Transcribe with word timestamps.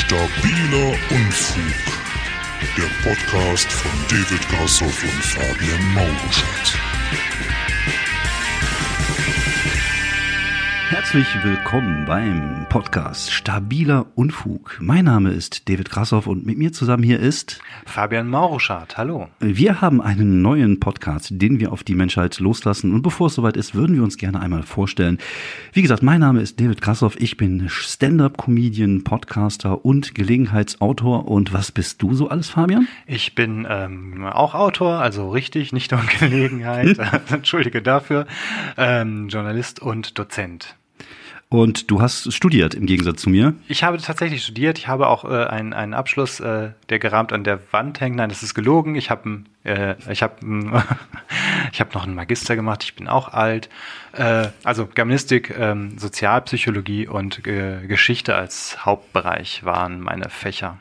Stabiler 0.00 0.96
Unfug. 1.10 2.02
Der 2.76 3.08
Podcast 3.08 3.70
von 3.70 3.90
David 4.08 4.48
Grassoff 4.48 5.02
und 5.02 5.24
Fabian 5.24 5.94
Mauruschat. 5.94 6.79
Herzlich 10.90 11.28
willkommen 11.44 12.04
beim 12.04 12.66
Podcast 12.68 13.32
Stabiler 13.32 14.06
Unfug. 14.16 14.76
Mein 14.80 15.04
Name 15.04 15.30
ist 15.30 15.68
David 15.68 15.88
Grassoff 15.88 16.26
und 16.26 16.44
mit 16.44 16.58
mir 16.58 16.72
zusammen 16.72 17.04
hier 17.04 17.20
ist 17.20 17.60
Fabian 17.86 18.26
Mauruschat. 18.26 18.96
Hallo. 18.96 19.28
Wir 19.38 19.80
haben 19.80 20.02
einen 20.02 20.42
neuen 20.42 20.80
Podcast, 20.80 21.28
den 21.30 21.60
wir 21.60 21.70
auf 21.70 21.84
die 21.84 21.94
Menschheit 21.94 22.40
loslassen. 22.40 22.92
Und 22.92 23.02
bevor 23.02 23.28
es 23.28 23.34
soweit 23.34 23.56
ist, 23.56 23.76
würden 23.76 23.94
wir 23.94 24.02
uns 24.02 24.16
gerne 24.16 24.40
einmal 24.40 24.64
vorstellen. 24.64 25.18
Wie 25.72 25.82
gesagt, 25.82 26.02
mein 26.02 26.18
Name 26.18 26.40
ist 26.40 26.58
David 26.58 26.82
Grassoff. 26.82 27.14
Ich 27.20 27.36
bin 27.36 27.68
Stand-up-Comedian, 27.68 29.04
Podcaster 29.04 29.84
und 29.84 30.16
Gelegenheitsautor. 30.16 31.28
Und 31.28 31.52
was 31.52 31.70
bist 31.70 32.02
du 32.02 32.14
so 32.14 32.28
alles, 32.28 32.50
Fabian? 32.50 32.88
Ich 33.06 33.36
bin 33.36 33.64
ähm, 33.70 34.24
auch 34.24 34.56
Autor, 34.56 34.98
also 34.98 35.30
richtig, 35.30 35.72
nicht 35.72 35.92
nur 35.92 36.02
Gelegenheit. 36.18 36.98
Entschuldige 37.30 37.80
dafür. 37.80 38.26
Ähm, 38.76 39.28
Journalist 39.28 39.80
und 39.80 40.18
Dozent. 40.18 40.79
Und 41.52 41.90
du 41.90 42.00
hast 42.00 42.32
studiert 42.32 42.74
im 42.74 42.86
Gegensatz 42.86 43.22
zu 43.22 43.28
mir. 43.28 43.54
Ich 43.66 43.82
habe 43.82 43.98
tatsächlich 43.98 44.44
studiert. 44.44 44.78
Ich 44.78 44.86
habe 44.86 45.08
auch 45.08 45.24
äh, 45.24 45.46
einen, 45.46 45.72
einen 45.72 45.94
Abschluss, 45.94 46.38
äh, 46.38 46.70
der 46.88 46.98
gerahmt 47.00 47.32
an 47.32 47.42
der 47.42 47.58
Wand 47.72 48.00
hängt. 48.00 48.14
Nein, 48.14 48.28
das 48.28 48.44
ist 48.44 48.54
gelogen. 48.54 48.94
Ich 48.94 49.10
habe 49.10 49.42
äh, 49.64 49.96
ich 50.08 50.22
habe 50.22 50.36
ich 51.72 51.80
habe 51.80 51.90
noch 51.92 52.04
einen 52.04 52.14
Magister 52.14 52.54
gemacht. 52.54 52.84
Ich 52.84 52.94
bin 52.94 53.08
auch 53.08 53.32
alt. 53.32 53.68
Äh, 54.12 54.46
also 54.62 54.86
Germanistik, 54.86 55.52
ähm, 55.58 55.98
Sozialpsychologie 55.98 57.08
und 57.08 57.44
äh, 57.48 57.84
Geschichte 57.88 58.36
als 58.36 58.86
Hauptbereich 58.86 59.64
waren 59.64 60.00
meine 60.00 60.30
Fächer. 60.30 60.78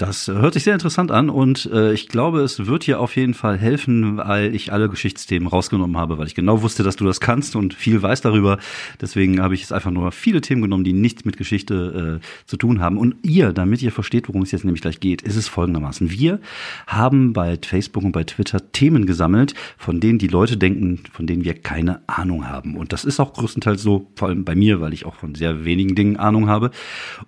Das 0.00 0.28
hört 0.28 0.54
sich 0.54 0.64
sehr 0.64 0.72
interessant 0.72 1.10
an 1.10 1.28
und 1.28 1.68
äh, 1.74 1.92
ich 1.92 2.08
glaube, 2.08 2.40
es 2.40 2.66
wird 2.66 2.86
dir 2.86 3.00
auf 3.00 3.16
jeden 3.16 3.34
Fall 3.34 3.58
helfen, 3.58 4.16
weil 4.16 4.54
ich 4.54 4.72
alle 4.72 4.88
Geschichtsthemen 4.88 5.46
rausgenommen 5.46 5.98
habe, 5.98 6.16
weil 6.16 6.26
ich 6.26 6.34
genau 6.34 6.62
wusste, 6.62 6.82
dass 6.82 6.96
du 6.96 7.04
das 7.04 7.20
kannst 7.20 7.54
und 7.54 7.74
viel 7.74 8.00
weißt 8.00 8.24
darüber. 8.24 8.56
Deswegen 8.98 9.42
habe 9.42 9.52
ich 9.52 9.60
jetzt 9.60 9.74
einfach 9.74 9.90
nur 9.90 10.10
viele 10.10 10.40
Themen 10.40 10.62
genommen, 10.62 10.84
die 10.84 10.94
nichts 10.94 11.26
mit 11.26 11.36
Geschichte 11.36 12.20
äh, 12.22 12.46
zu 12.46 12.56
tun 12.56 12.80
haben. 12.80 12.96
Und 12.96 13.16
ihr, 13.20 13.52
damit 13.52 13.82
ihr 13.82 13.92
versteht, 13.92 14.26
worum 14.28 14.40
es 14.40 14.52
jetzt 14.52 14.64
nämlich 14.64 14.80
gleich 14.80 15.00
geht, 15.00 15.20
ist 15.20 15.36
es 15.36 15.48
folgendermaßen. 15.48 16.10
Wir 16.10 16.40
haben 16.86 17.34
bei 17.34 17.58
Facebook 17.60 18.02
und 18.02 18.12
bei 18.12 18.24
Twitter 18.24 18.72
Themen 18.72 19.04
gesammelt, 19.04 19.52
von 19.76 20.00
denen 20.00 20.18
die 20.18 20.28
Leute 20.28 20.56
denken, 20.56 21.00
von 21.12 21.26
denen 21.26 21.44
wir 21.44 21.52
keine 21.52 22.00
Ahnung 22.06 22.48
haben. 22.48 22.74
Und 22.74 22.94
das 22.94 23.04
ist 23.04 23.20
auch 23.20 23.34
größtenteils 23.34 23.82
so, 23.82 24.10
vor 24.16 24.28
allem 24.28 24.46
bei 24.46 24.54
mir, 24.54 24.80
weil 24.80 24.94
ich 24.94 25.04
auch 25.04 25.16
von 25.16 25.34
sehr 25.34 25.66
wenigen 25.66 25.94
Dingen 25.94 26.16
Ahnung 26.16 26.48
habe. 26.48 26.70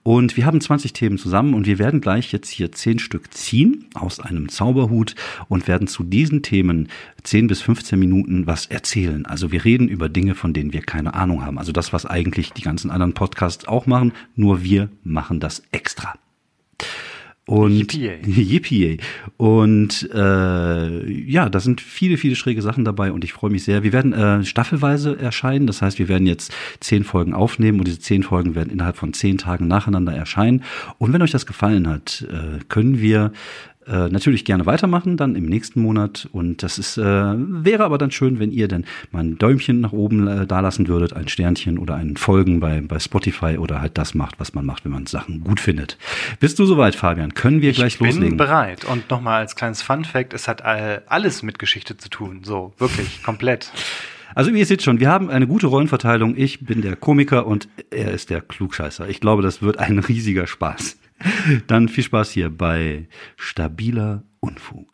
Und 0.05 0.39
wir 0.39 0.47
haben 0.47 0.59
20 0.59 0.95
Themen 0.95 1.19
zusammen 1.19 1.53
und 1.53 1.67
wir 1.67 1.79
werden 1.79 2.01
gleich 2.01 2.33
jetzt 2.33 2.49
hier 2.49 2.62
hier 2.63 2.73
zehn 2.73 3.01
Stück 3.01 3.35
ziehen 3.35 3.87
aus 3.95 4.21
einem 4.21 4.49
Zauberhut 4.49 5.17
und 5.49 5.67
werden 5.67 5.89
zu 5.89 6.05
diesen 6.05 6.43
Themen 6.43 6.89
zehn 7.25 7.49
bis 7.49 7.61
15 7.61 7.99
Minuten 7.99 8.47
was 8.47 8.67
erzählen. 8.67 9.27
Also 9.27 9.51
wir 9.51 9.65
reden 9.65 9.89
über 9.89 10.09
Dinge, 10.09 10.37
von 10.37 10.53
denen 10.53 10.73
wir 10.73 10.83
keine 10.83 11.15
Ahnung 11.15 11.45
haben. 11.45 11.59
Also 11.59 11.73
das, 11.73 11.93
was 11.93 12.07
eigentlich 12.07 12.53
die 12.53 12.63
ganzen 12.63 12.91
anderen 12.93 13.15
Podcasts 13.15 13.67
auch 13.67 13.87
machen, 13.87 14.13
nur 14.37 14.63
wir 14.63 14.91
machen 15.03 15.41
das 15.41 15.63
extra. 15.73 16.15
Und 17.45 17.93
Yippie. 17.93 18.99
Und 19.37 20.09
äh, 20.15 21.11
ja, 21.11 21.49
da 21.49 21.59
sind 21.59 21.81
viele, 21.81 22.17
viele 22.17 22.37
schräge 22.37 22.63
Sachen 22.63 22.85
dabei 22.85 23.11
und 23.11 23.25
ich 23.25 23.33
freue 23.33 23.51
mich 23.51 23.65
sehr. 23.65 23.83
Wir 23.83 23.93
werden 23.93 24.13
äh, 24.13 24.45
staffelweise 24.45 25.19
erscheinen. 25.19 25.67
Das 25.67 25.83
heißt, 25.83 25.99
wir 25.99 26.07
werden 26.07 26.29
jetzt 26.29 26.55
zehn 26.79 27.03
Folgen 27.03 27.35
aufnehmen 27.35 27.81
und 27.81 27.89
diese 27.89 27.99
zehn 27.99 28.23
Folgen 28.23 28.55
werden 28.55 28.71
innerhalb 28.71 28.97
von 28.97 29.13
zehn 29.13 29.39
Tagen 29.39 29.67
nacheinander 29.67 30.13
erscheinen. 30.13 30.63
Und 30.99 31.13
wenn 31.13 31.23
euch 31.23 31.33
das 31.33 31.47
gefallen 31.47 31.89
hat, 31.89 32.25
äh, 32.31 32.61
können 32.69 33.01
wir 33.01 33.33
äh, 33.87 34.09
natürlich 34.09 34.45
gerne 34.45 34.67
weitermachen, 34.67 35.17
dann 35.17 35.35
im 35.35 35.47
nächsten 35.47 35.81
Monat. 35.81 36.29
Und 36.33 36.63
das 36.63 36.79
ist, 36.79 36.99
äh, 36.99 37.03
wäre 37.03 37.85
aber 37.85 37.99
dann 37.99 38.11
schön, 38.11 38.39
wenn 38.39 38.53
ihr 38.53 38.69
dann 38.69 38.85
mal 39.11 39.21
ein 39.21 39.39
Däumchen 39.39 39.81
nach 39.81 39.93
oben 39.93 40.27
äh, 40.27 40.47
dalassen 40.47 40.89
würdet, 40.89 41.13
ein 41.15 41.29
Sternchen 41.29 41.79
oder 41.79 41.97
ein 41.97 42.17
Folgen 42.17 42.61
bei, 42.61 42.81
bei 42.81 42.99
Spotify 42.99 43.59
oder 43.59 43.81
halt 43.81 43.99
das 43.99 44.15
macht, 44.15 44.39
was 44.39 44.55
man 44.55 44.65
macht, 44.65 44.85
wenn 44.85 44.93
man 44.93 45.07
Sachen 45.07 45.43
gut 45.43 45.61
findet. 45.61 45.99
Bist 46.41 46.59
du 46.59 46.65
soweit, 46.65 46.95
Fabian? 46.95 47.35
Können 47.35 47.63
wir 47.63 47.71
ich 47.71 47.77
gleich 47.77 47.99
loslegen? 47.99 48.23
Ich 48.23 48.29
bin 48.31 48.37
bereit. 48.37 48.85
Und 48.85 49.11
nochmal 49.11 49.41
als 49.41 49.57
kleines 49.57 49.83
Fun 49.83 50.05
Fact, 50.05 50.33
es 50.35 50.49
hat 50.49 50.63
alles 50.65 51.43
mit 51.43 51.59
Geschichte 51.59 51.97
zu 51.97 52.09
tun. 52.09 52.41
So, 52.45 52.73
wirklich, 52.79 53.23
komplett. 53.25 53.73
Also 54.35 54.55
wie 54.55 54.61
ihr 54.61 54.67
seht 54.67 54.83
schon, 54.83 55.01
wir 55.01 55.11
haben 55.11 55.29
eine 55.31 55.47
gute 55.47 55.67
Rollenverteilung. 55.67 56.37
Ich 56.37 56.61
bin 56.61 56.83
der 56.83 56.97
Komiker 56.97 57.47
und 57.47 57.69
er 57.91 58.13
ist 58.13 58.31
der 58.31 58.41
Klugscheißer. 58.41 59.09
Ich 59.09 59.21
glaube, 59.21 59.43
das 59.43 59.63
wird 59.63 59.79
ein 59.79 59.99
riesiger 59.99 60.47
Spaß. 60.47 60.97
Dann 61.67 61.89
viel 61.89 62.05
Spaß 62.05 62.31
hier 62.33 62.51
bei 62.51 63.09
Stabiler 63.37 64.25
Unfug. 64.41 64.89